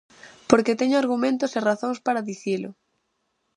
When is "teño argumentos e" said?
0.79-1.59